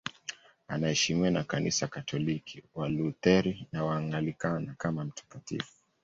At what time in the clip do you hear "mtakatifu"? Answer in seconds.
5.03-5.73